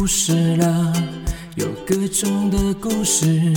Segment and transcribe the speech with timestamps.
[0.00, 0.94] 故事了，
[1.56, 3.52] 有各种的故事，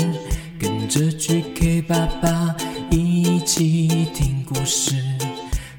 [0.59, 2.53] 跟着 GK 爸爸
[2.91, 4.93] 一起听故事。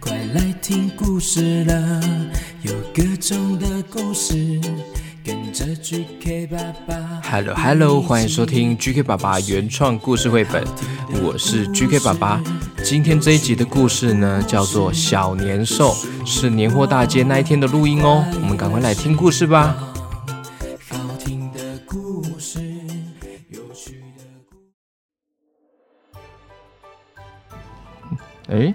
[0.01, 2.01] 快来听故事了，
[2.63, 4.59] 有各种的故事，
[5.23, 7.21] 跟着 GK 爸爸。
[7.31, 10.65] Hello Hello，欢迎收听 GK 爸爸原创故事绘本，
[11.23, 12.43] 我是 GK 爸爸。
[12.83, 18.25] 今天这一集的故事呢，叫做小年兽，是年货大街那一天的录音哦。
[18.41, 19.84] 我们赶快来听故事吧。
[28.55, 28.73] 哎，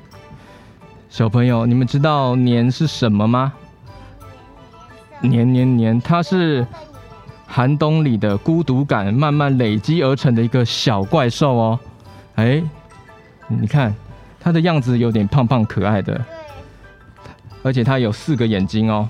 [1.09, 3.53] 小朋友，你们知道年是什么吗？
[5.21, 6.67] 年年年，它是
[7.47, 11.79] 寒冬里的孤独感慢慢累积而成的一个小怪兽哦。
[12.35, 12.61] 哎。
[13.51, 13.95] 你看，
[14.39, 16.23] 它的样子有点胖胖可爱的，
[17.63, 19.09] 而且它有四个眼睛哦。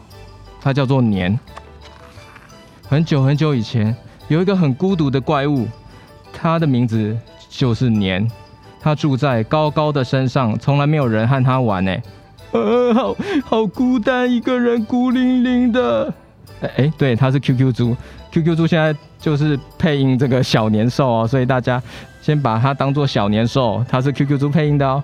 [0.61, 1.38] 它叫做年。
[2.88, 3.94] 很久很久以前，
[4.30, 5.67] 有一个很孤独的怪物，
[6.31, 7.17] 它的名字
[7.50, 8.26] 就是年。
[8.80, 11.95] 它住在高高的山上，从来没有人和他玩呢。
[12.52, 16.13] 呃，好好孤单，一个人孤零零的。
[16.61, 17.95] 哎哎，对，他是 QQ 猪。
[18.31, 21.81] QQ 猪现在就是配音这个小年兽哦，所以大家。
[22.21, 25.02] 先把它当做小年兽，它是 QQ 猪配音的哦。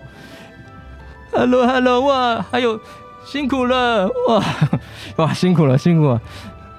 [1.31, 2.79] Hello Hello 哇，还有
[3.25, 4.43] 辛苦了哇
[5.15, 6.21] 哇辛苦了辛苦了，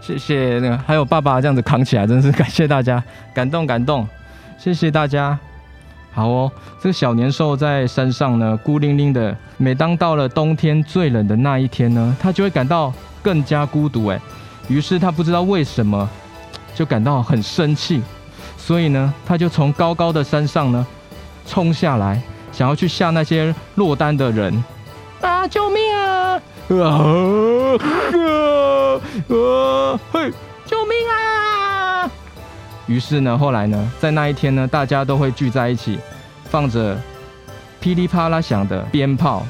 [0.01, 3.03] 谢谢那个还有爸爸这样子扛起来，真是感谢大家，
[3.35, 4.07] 感动感动，
[4.59, 5.37] 谢谢大家。
[6.17, 6.51] 好哦，
[6.81, 9.37] 这个小年兽在山上呢，孤零零的。
[9.59, 12.91] 每当到了冬天最冷的那一天呢，它就会感到
[13.23, 14.19] 更加孤独哎。
[14.67, 16.09] 于是它不知道为什么，
[16.75, 18.03] 就感到很生气。
[18.57, 20.87] 所以呢，他就从高高的山上呢
[21.47, 22.19] 冲下来，
[22.51, 24.65] 想要去吓那些落单的人
[25.21, 25.47] 啊！
[25.47, 26.41] 救命啊！
[26.71, 26.83] 啊
[29.29, 30.01] 啊！
[30.11, 30.33] 嘿，
[30.65, 31.46] 救命啊！
[32.87, 35.99] 于是呢，后来呢，在那一天呢，大家都会聚在一起，
[36.45, 36.97] 放着
[37.81, 39.47] 噼里啪啦响的鞭炮。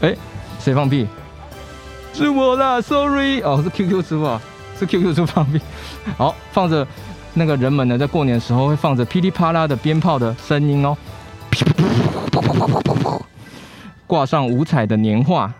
[0.00, 0.14] 哎，
[0.58, 1.06] 谁放屁？
[2.12, 4.40] 是我啦，Sorry，哦，是 QQ 师傅。
[4.76, 5.60] 是 QQ 猪放屁，
[6.16, 6.84] 好放着
[7.34, 10.96] 那个人们呢，在过年的时候会放着噼里啪啦的鞭炮的声音哦，
[14.04, 15.52] 挂上五彩的年画，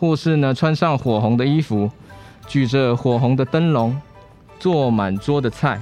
[0.00, 1.90] 或是呢穿上火红的衣服，
[2.46, 3.96] 举着火红的灯笼，
[4.58, 5.80] 做满桌的菜，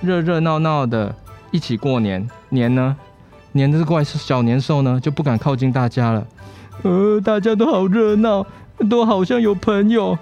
[0.00, 1.14] 热热闹闹的
[1.50, 2.28] 一起过年。
[2.48, 2.96] 年呢，
[3.52, 6.26] 年这怪小年兽呢就不敢靠近大家了，
[6.82, 8.46] 呃，大家都好热闹，
[8.88, 10.18] 都好像有朋友。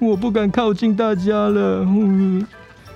[0.00, 1.84] 我不敢靠近大家了。
[1.86, 2.44] 嗯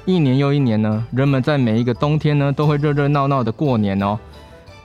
[0.04, 4.18] 一年又一年呢，人们在每一个冬天呢，都会热热闹闹的过年哦。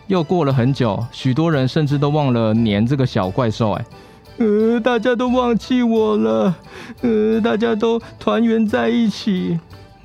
[0.08, 3.72] 又过了很久，许多人甚至都忘了年这个小怪兽。
[3.72, 3.86] 哎，
[4.41, 6.56] 呃，大家都忘记我了。
[7.02, 9.59] 呃，大家都团圆在一起。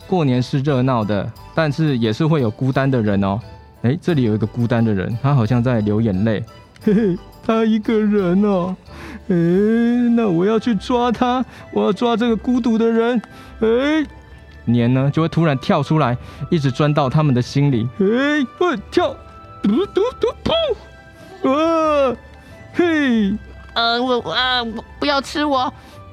[0.07, 3.41] 过年是热闹的，但是也是会有孤单的人哦。
[3.83, 6.45] 哎，这里有一个孤单的人，他好像在流眼泪。
[6.83, 8.77] 嘿嘿，他一个人哦。
[9.29, 9.35] 哎，
[10.15, 11.45] 那我要去抓他！
[11.73, 13.21] 我要抓这个孤独的人。
[13.61, 14.07] 哎，
[14.67, 16.17] 年呢就会突然跳出来，
[16.51, 17.89] 一直钻到他们的心里。
[17.99, 19.17] 哎，会跳！
[19.63, 21.51] 嘟嘟嘟噗！
[21.51, 22.17] 啊，
[22.75, 23.33] 嘿，
[23.77, 24.65] 呃，我啊，
[24.99, 25.71] 不要吃我！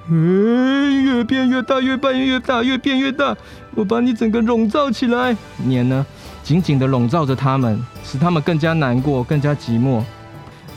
[0.10, 3.34] 嗯，越变越大，越变越大，越变越大！
[3.74, 5.34] 我把你整个笼罩起来。
[5.60, 6.06] 年呢，
[6.44, 10.04] 紧紧的笼罩着他们，使他们更加难过，更加寂寞。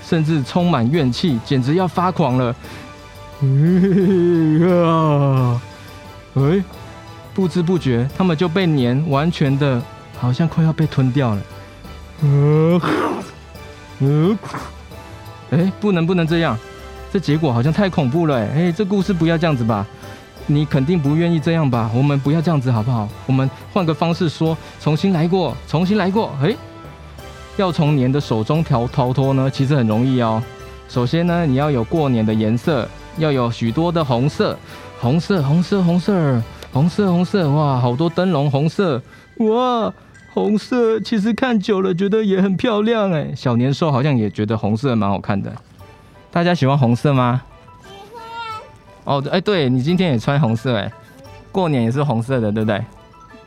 [0.05, 2.55] 甚至充满怨气，简直要发狂了。
[4.71, 5.61] 啊！
[6.35, 6.63] 哎，
[7.35, 9.83] 不知不觉，他们就被年，完全的，
[10.21, 11.43] 好像快要被吞掉了。
[12.23, 12.81] 呃，
[13.99, 14.39] 呃，
[15.51, 16.57] 哎，不能不能这样，
[17.17, 18.37] 这结果好像太恐怖了。
[18.37, 19.87] 哎，这故事不要这样子吧？
[20.47, 21.91] 你肯定不愿意这样吧？
[21.95, 23.09] 我们不要这样子好不好？
[23.25, 26.31] 我们换个方式说，重新来过，重新来过。
[26.43, 26.55] 哎。
[27.57, 30.43] 要从年的手中逃逃脱呢，其实很容易哦。
[30.91, 32.87] 首先呢，你要有过年的颜色，
[33.17, 34.55] 要有许多的红色，
[35.01, 39.01] 红色，红色，红色，红色，红色，哇，好多灯笼，红色，
[39.39, 39.91] 哇，
[40.35, 43.33] 红色，其实看久了觉得也很漂亮哎。
[43.35, 45.51] 小年兽好像也觉得红色蛮好看的，
[46.31, 47.43] 大家喜欢红色吗？
[47.83, 48.23] 喜欢。
[49.05, 50.93] 哦，哎，对你今天也穿红色哎，
[51.51, 52.85] 过年也是红色的，对不对？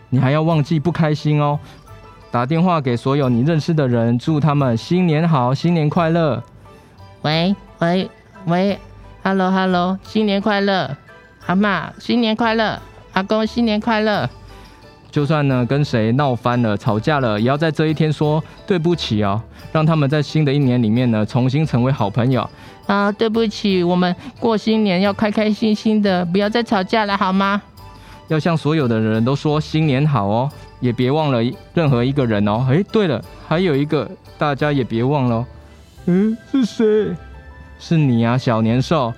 [0.10, 1.60] 你还要忘记不开心哦。
[2.32, 6.44] 打电话给所有你认识的人，祝他们新年好，新年快乐。
[7.22, 8.10] 喂喂
[8.46, 8.80] 喂
[9.24, 10.96] ，Hello Hello，新年快乐，
[11.46, 12.80] 阿妈新年快乐，
[13.14, 14.30] 阿公新年快乐。
[15.12, 19.42] 就算呢跟谁闹翻了、吵架了，也要在这一天说对不起哦，
[19.72, 22.48] 让他们在新的一年里面呢重新成为好朋友。
[22.88, 27.62] 啊，对不起，我们过新年要开开心心的，不要再吵架了，好吗？
[28.28, 31.40] 要向所有的人都说新年好哦，也别忘了
[31.74, 32.66] 任何一个人哦。
[32.70, 35.46] 诶，对了，还有一个大家也别忘了哦。
[36.06, 37.16] 嗯，是谁？
[37.80, 39.14] 是你啊，小年兽。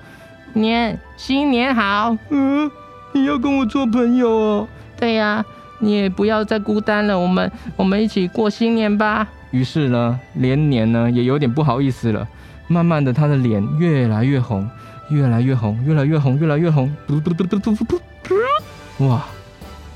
[0.53, 2.15] 年新年好。
[2.29, 2.69] 嗯，
[3.13, 4.67] 你要跟我做朋友哦。
[4.97, 5.43] 对呀，
[5.81, 9.27] 你也不要再孤单了，我们我们一起过新年吧。
[9.51, 12.25] 于是呢，连年呢也有点不好意思了。
[12.67, 14.65] 慢慢的，他的脸越来越红，
[15.09, 16.89] 越来越红，越来越红，越来越红。
[17.05, 19.05] 嘟嘟嘟嘟嘟嘟嘟。
[19.05, 19.25] 哇，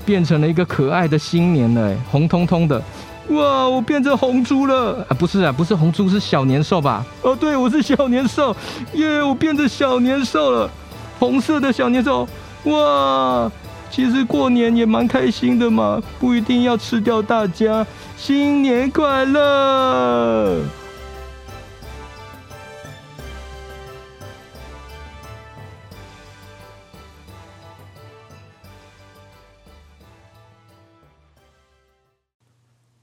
[0.04, 2.82] 变成了一个可爱的新年了，红彤彤的。
[3.28, 5.16] 哇，我变成红猪了啊！
[5.18, 7.04] 不是啊，不是红猪，是小年兽吧？
[7.22, 8.54] 哦，对，我是小年兽，
[8.92, 10.70] 耶，我变成小年兽了，
[11.18, 12.28] 红色的小年兽。
[12.64, 13.50] 哇，
[13.90, 17.86] 其实过年也蛮开心的嘛，不一定要吃掉大家。
[18.16, 20.62] 新年快乐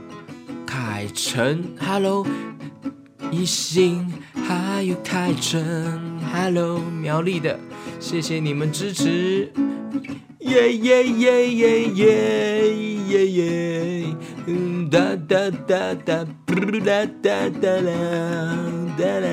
[0.68, 2.28] 凯成，Hello，
[3.31, 4.12] 宜兴，
[4.45, 7.57] 还有凯成，Hello，苗栗的，
[8.01, 9.50] 谢谢你们支持，
[10.39, 12.75] 耶耶耶耶耶
[13.07, 14.06] 耶耶，
[14.48, 15.00] 嗯哒
[15.30, 16.26] 哒哒哒，
[16.83, 18.57] 哒哒哒啦
[18.97, 19.30] 哒啦。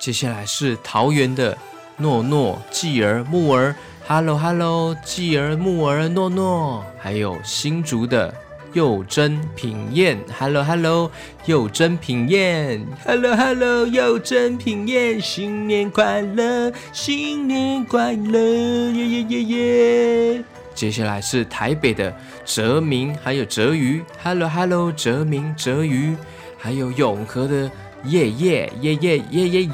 [0.00, 1.56] 接下来是桃园的
[2.00, 3.74] 诺诺、继儿、木儿。
[4.06, 8.32] Hello Hello，继儿、木儿、诺诺，还有新竹的
[8.72, 10.16] 幼珍、品燕。
[10.38, 11.10] Hello Hello，
[11.44, 12.86] 幼珍、品燕。
[13.04, 20.44] Hello Hello，幼珍、品燕，新年快乐，新年快乐，耶耶耶耶。
[20.74, 22.14] 接下来是台北的
[22.44, 24.02] 哲明，还有哲瑜。
[24.22, 26.14] Hello Hello，哲明、哲瑜，
[26.56, 27.68] 还有永和的。
[28.08, 29.64] 耶耶耶耶耶耶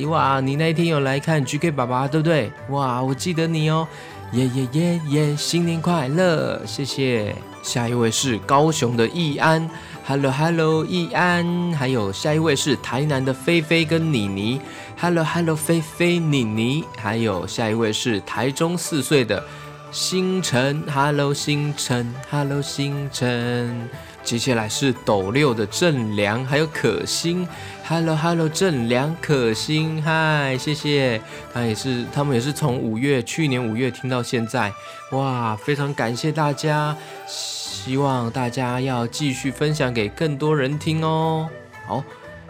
[0.00, 0.06] 耶！
[0.06, 2.50] 哇，你那天有来看 GK 爸爸对不对？
[2.68, 3.86] 哇，我记得你哦。
[4.32, 6.60] 耶耶耶耶，新年快乐！
[6.64, 7.34] 谢谢。
[7.62, 9.68] 下一位是高雄的易安
[10.06, 11.72] ，Hello Hello，易安。
[11.72, 14.60] 还有下一位是台南的菲菲跟妮妮
[14.98, 16.84] ，Hello Hello，菲菲妮妮。
[16.96, 19.42] 还有下一位是台中四岁的
[19.90, 23.88] 星辰，Hello 星辰，Hello 星辰。
[24.22, 27.48] 接下来是斗六的正良，还有可心
[27.86, 31.20] ，Hello Hello，正良可心，嗨，谢谢，
[31.52, 34.72] 他也是，他们也是从五月去年五月听到现在，
[35.12, 36.96] 哇，非常感谢大家，
[37.26, 41.48] 希望大家要继续分享给更多人听哦。
[41.86, 42.04] 好，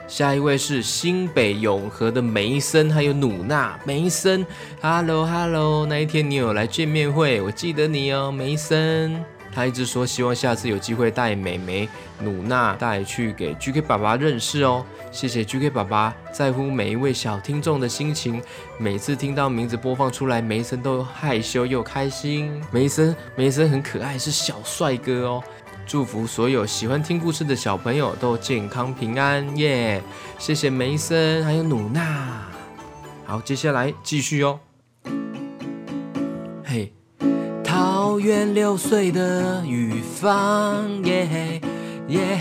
[0.07, 4.45] 下一位是新北永和的梅森，还有努娜，梅森
[4.83, 9.25] ，Hello Hello，那一天你有来见面会，我记得你哦，梅森。
[9.53, 11.89] 他一直说希望下次有机会带美眉、
[12.21, 14.85] 努娜带去给 GK 爸爸认识哦。
[15.11, 18.41] 谢谢 GK 爸爸在乎每一位小听众的心情，
[18.79, 22.63] 每次听到名字播放出来，梅森都害羞又开心。
[22.71, 25.43] 梅森，梅森很可爱，是小帅哥哦。
[25.87, 30.01] 祝福所有喜欢听故事的小朋友都健康平安耶！
[30.39, 32.47] 谢谢梅森还有努娜。
[33.27, 34.61] 好，接下来继续哦。
[38.21, 41.59] 桃园六岁的雨芳耶
[42.09, 42.39] 耶。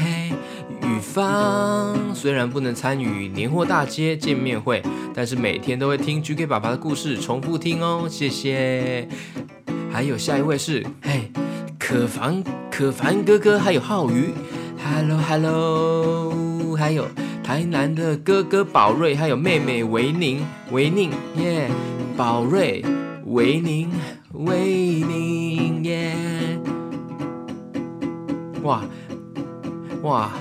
[0.81, 4.83] 雨芳虽然不能参与年货大街见面会，
[5.13, 9.07] 但是每天都会听 GK 爸爸的故事，重复听哦，谢谢。
[9.89, 11.31] 还有下一位是嘿，
[11.79, 14.33] 可凡可凡哥哥，还有浩宇
[14.83, 17.07] ，Hello Hello，还有
[17.41, 21.71] 台南的哥哥宝瑞，还有妹妹维宁维宁耶，
[22.17, 22.83] 宝瑞
[23.27, 23.89] 维宁
[24.33, 24.55] 维
[25.07, 25.38] 宁
[28.63, 28.83] 哇
[30.03, 30.31] 哇。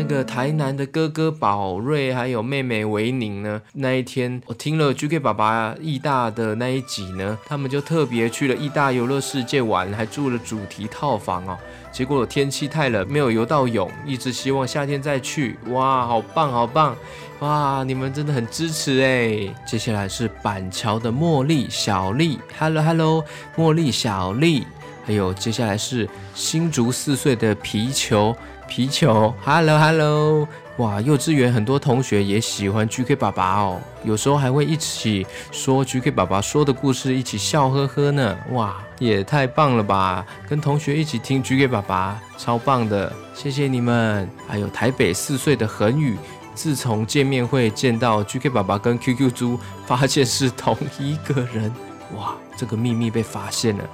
[0.00, 3.60] 那个台南的哥哥宝瑞还有妹妹维宁呢？
[3.72, 11.58] 那一天我听了 GK 爸爸义大的那一集呢，他们就特别去了义大游乐世界玩，还住了主题套房哦。
[11.90, 15.58] 结果天气太冷，没有游到泳，一直希望夏天再去。
[15.70, 16.94] 哇，好棒好棒！
[17.40, 19.52] 哇，你们真的很支持哎。
[19.66, 23.24] 接下来是板桥的茉莉小丽，Hello Hello，
[23.56, 24.64] 茉莉小丽。
[25.08, 28.36] 还有接下来是新竹四岁的皮球。
[28.68, 30.46] 皮球，Hello Hello，
[30.76, 40.26] 哇，幼稚园很多同学也喜欢 GK 爸爸哦，有时候还会一起说 GK 爸爸说的故事，一起笑呵呵呢，哇，也太棒了吧！
[40.46, 44.28] 跟同学一起听 GK 爸爸，超棒的，谢谢你们。
[44.46, 46.18] 还有台北四岁的恒宇，
[46.54, 51.72] 自从见面会见到 GK 爸爸跟 QQ 猪，发现是同一个人，
[52.14, 53.84] 哇，这个秘密被发现了。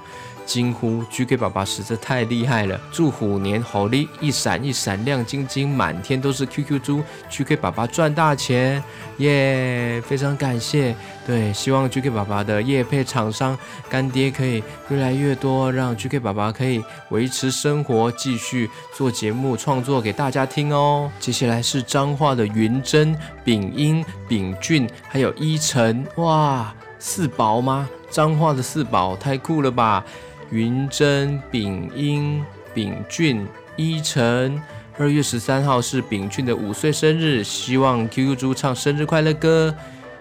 [0.45, 2.79] 惊呼！GK 爸爸实在太厉害了！
[2.91, 8.81] 祝虎年好利一闪一闪亮晶晶，满天都是 QQ 猪！GK 爸爸赚大钱，
[9.17, 10.01] 耶！
[10.05, 10.95] 非常感谢。
[11.25, 13.57] 对，希望 GK 爸爸的业配厂商
[13.89, 21.11] 干爹可以越来越多，让 GK 爸爸可以维持生活，继续做节目创作给大家听哦。
[21.19, 27.89] 接下来是彰化的云珍、丙英、丙俊，还有依晨，哇，四宝吗？
[28.11, 30.05] 彰化的四宝太酷了吧！
[30.51, 34.61] 云珍、炳英、炳俊、依晨，
[34.97, 39.75] 二月十三号是炳俊的五岁生日，希望 QQ 猪唱生日快乐歌。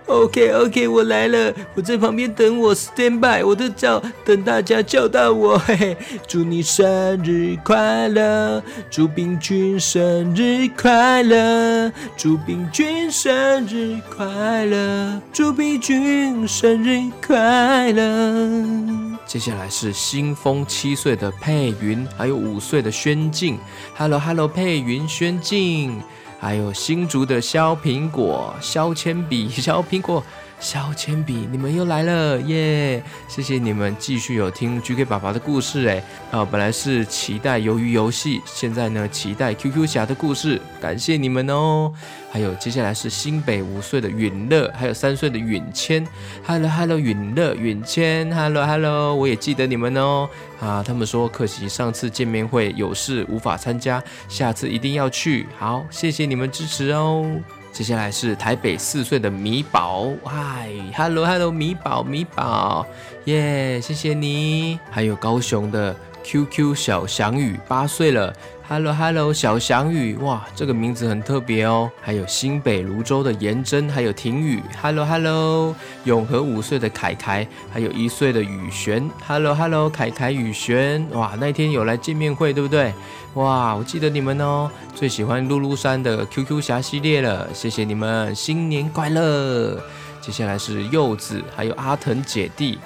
[0.07, 6.85] OK OK，我来了，我在旁边等我 stand by，我的叫等大家叫到我，嘿嘿，祝你生
[7.25, 19.04] 日快乐，祝炳俊生日快乐，祝炳俊生日快乐，祝炳俊生日快乐。
[19.35, 23.59] 接下来是新风七岁的佩云，还有五岁的轩静
[23.97, 26.01] ，Hello Hello，佩云轩静。
[26.39, 30.23] 还有新竹的削苹果、削铅笔、 削苹果。
[30.65, 33.03] 小铅笔，你们又来了耶！
[33.29, 41.93] 谢谢你们继续有听 GK 爸爸的故事哎啊，本来是期待鱿鱼游戏，现在呢期待 QQ 侠的故事，感谢你们哦。
[42.33, 46.03] 还有接下来是新北五岁的允乐，还有三岁的允谦
[46.47, 50.27] ，Hello Hello 允乐允谦，Hello Hello，我也记得你们哦
[50.61, 55.47] 啊，他们说可惜上次见面会有事无法参加，下次一定要去。
[55.59, 57.27] 好，谢谢你们支持哦。
[57.75, 62.87] 接下来是台北四岁的米宝，嗨，Hello Hello，米宝米宝，
[63.25, 64.79] 耶，谢谢你。
[64.93, 68.33] 还有高雄的 QQ 小翔宇，八岁了
[68.69, 71.91] ，Hello Hello，小翔宇，哇，这个名字很特别哦。
[72.01, 82.93] 还有新北泸州的颜真，还有婷宇，Hello Hello，永和五岁的凯凯，还有一岁的宇璇，Hello Hello，凯凯宇璇，哇，那天有来见面会，对不对？
[83.35, 89.79] 哇，我记得你们哦，最喜欢露露山的 QQ 侠系列了，谢谢你们，新年快乐！
[90.21, 92.79] 接下来是柚子，还有阿腾姐弟，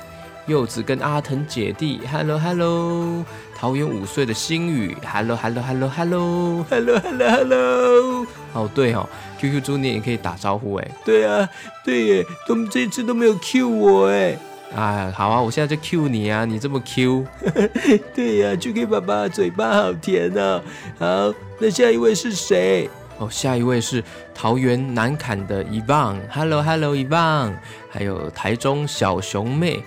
[0.47, 3.25] 柚子跟阿腾姐弟，Hello Hello，
[3.59, 9.09] 桃园五岁的星宇，Hello Hello Hello Hello Hello Hello Hello，哦对哦
[9.41, 11.49] ，QQ 猪你也可以打招呼哎，对啊，
[11.85, 14.39] 对耶，他们这次都没有 Q 我哎。
[14.77, 17.27] 啊，好啊，我现在就 Q 你啊，你这么 Q，
[18.15, 20.63] 对呀，GK 爸爸嘴巴好甜哦。
[20.99, 22.89] 好，那下一位是谁？
[23.19, 27.55] 哦，下一位是桃园南坎的 Evan，Hello Hello Evan，
[27.91, 29.83] 还有台中小熊妹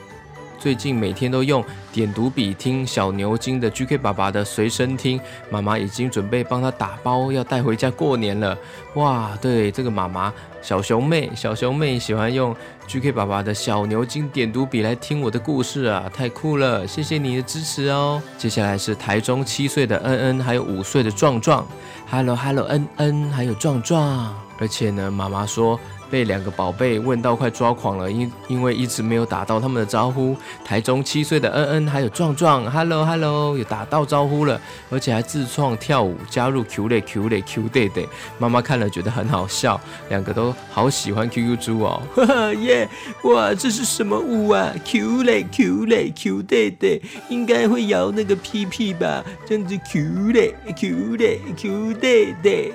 [0.61, 8.55] 最近每天都用点读笔听小牛精的 GK 爸爸的随身听，妈妈已经准备帮他打包，要带回家过年了。
[8.93, 12.55] 哇，对，这个妈妈小熊妹，小熊妹喜欢用
[12.87, 16.85] GK 爸爸的小牛精点读笔来听我的故事啊，太酷了！
[16.85, 18.21] 谢谢你的支持哦。
[18.37, 21.65] 接下来是台中七岁的恩恩，还有五岁的壮壮。
[22.07, 24.31] Hello Hello，恩恩，还有壮壮。
[24.59, 25.79] 而且呢，妈妈说。
[26.11, 30.35] 被两个宝贝问到快抓狂了，因因为一直没有打到他们的招呼。
[30.65, 38.05] 台中七岁的恩恩还有壮壮，Hello Hello，有打到招呼了，而且还自创跳舞加入 Q 类 Q 类 Q day day。
[38.37, 42.89] 妈妈看了觉得很好笑，两个都好喜欢 QQ 猪哦，哈哈耶！
[43.23, 46.99] 哇，这是什么舞啊？Q 类 Q 类 Q day day，
[47.29, 49.23] 应该会摇那个屁屁吧？
[49.47, 52.71] 这样子 Q 类 Q 类 Q day day，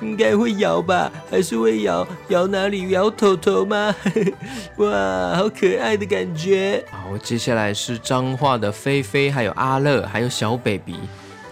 [0.00, 1.12] 应该会摇吧？
[1.30, 2.48] 还是会摇摇？
[2.54, 3.92] 哪里摇头头吗？
[4.78, 6.84] 哇，好可爱的感觉！
[6.88, 11.00] 好，接下来是彰化的菲菲，还有阿乐，还有小 baby。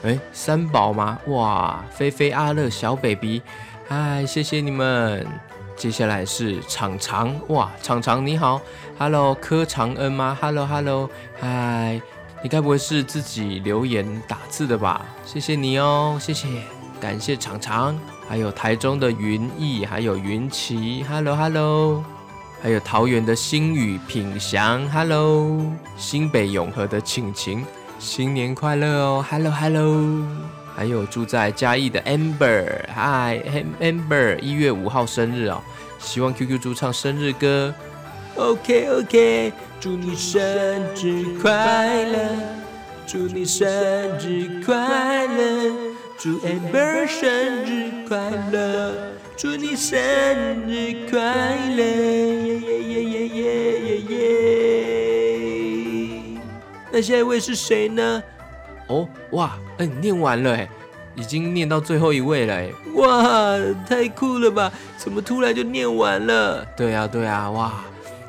[0.05, 1.19] 哎，三宝吗？
[1.27, 3.43] 哇，菲菲、阿乐、小 baby，
[3.89, 5.27] 嗨，谢谢你们。
[5.77, 8.61] 接下来是长长，哇，长长你好
[8.97, 12.01] ，Hello，柯长恩吗？Hello，Hello，嗨，
[12.43, 15.05] 你该不会是自己留言打字的吧？
[15.27, 16.47] 谢谢你哦，谢谢，
[17.01, 17.99] 感谢长长。
[18.29, 22.03] 还有台中的云逸，还有云奇，Hello Hello，
[22.63, 25.61] 还有桃园的星宇品祥，Hello，
[25.99, 27.63] 新北永和的晴晴，
[27.99, 30.25] 新年快乐哦，Hello Hello，
[30.75, 33.43] 还有住在嘉义的 Amber，Hi
[33.81, 35.61] Amber，一月五号生日哦，
[35.99, 37.75] 希望 QQ 猪唱生日歌
[38.37, 40.41] ，OK OK，祝你生
[40.95, 42.19] 日快乐，
[43.07, 43.69] 祝你生
[44.19, 45.92] 日快乐。
[46.23, 48.17] 祝 Amber 生日快
[48.53, 48.95] 乐！
[49.37, 49.99] 祝你生
[50.69, 51.19] 日快
[51.77, 51.83] 乐！
[51.83, 53.99] 耶耶耶耶耶耶
[56.37, 56.41] 耶！
[56.93, 58.23] 那下一位是谁呢？
[58.87, 60.69] 哦，哇，嗯，念完了哎，
[61.17, 64.73] 已经念到最后一位了哎，哇，太酷了吧？
[64.97, 66.65] 怎么突然就念完了？
[66.77, 67.83] 对啊，对啊，哇！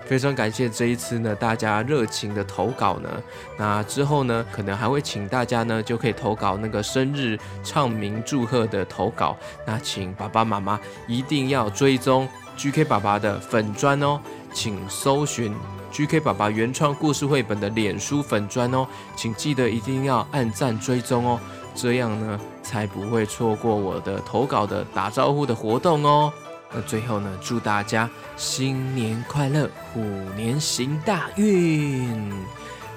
[0.05, 3.09] 非常感谢这一次呢，大家热情的投稿呢。
[3.57, 9.35] 那之后呢，可能还会请大家呢，就可以投稿那个生日唱名祝贺的投稿。
[9.65, 14.19] 那请爸爸妈妈一定要追踪 GK 爸爸的粉砖哦，
[14.53, 15.55] 请搜寻
[15.91, 18.85] GK 爸爸原创故事绘本的脸书粉砖哦，
[19.15, 21.39] 请记得一定要按赞追踪哦，
[21.73, 26.31] 这样呢才不会错过我的投稿的打招呼的活动哦。
[26.75, 30.01] 那最后呢，祝大家新年快乐，虎
[30.35, 32.31] 年行大运！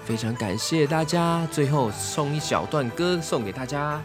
[0.07, 4.01] 非常感谢大家，最后送一小段歌送给大家。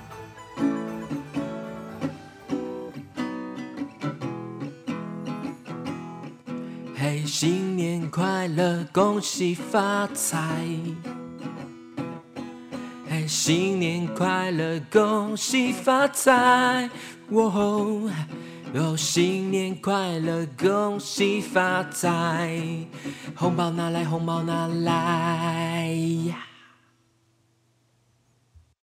[6.98, 10.68] 嘿，新年快乐，恭喜发财！
[13.10, 16.90] 嘿，新年快乐，恭喜发财！
[17.30, 18.12] 哦。
[18.74, 22.58] 哦，新年快乐，恭喜发财，
[23.36, 25.88] 红包拿来，红包拿来
[26.28, 26.51] 呀！